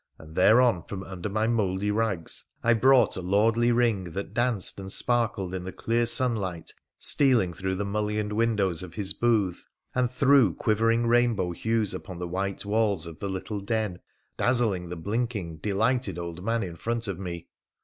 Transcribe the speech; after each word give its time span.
And 0.17 0.33
thereon, 0.35 0.81
from 0.85 1.03
under 1.03 1.29
my 1.29 1.45
mouldy 1.45 1.91
rags, 1.91 2.45
I 2.63 2.73
brought 2.73 3.15
a 3.15 3.21
lordly 3.21 3.71
ring 3.71 4.05
that 4.13 4.33
danced 4.33 4.79
and 4.79 4.91
sparkled 4.91 5.53
in 5.53 5.63
the 5.63 5.71
clear 5.71 6.07
sunlight 6.07 6.73
stealing 6.97 7.53
through 7.53 7.75
the 7.75 7.85
mulhoned 7.85 8.33
windows 8.33 8.81
of 8.81 8.95
his 8.95 9.13
booth, 9.13 9.67
and 9.93 10.09
threw 10.09 10.55
quivering 10.55 11.05
rainbow 11.05 11.51
hues 11.51 11.93
upon 11.93 12.17
the 12.17 12.27
white 12.27 12.65
walls 12.65 13.05
of 13.05 13.19
the 13.19 13.29
little 13.29 13.59
den, 13.59 13.99
dazzling 14.37 14.89
the 14.89 14.95
136 14.95 14.97
WONDERFUL 14.97 14.97
ADVENTURES 14.97 14.97
OF 14.97 15.03
blinking, 15.03 15.57
delighted 15.57 16.17
old 16.17 16.43
man 16.43 16.63
in 16.67 16.75
front 16.75 17.07
of 17.07 17.19
me. 17.19 17.45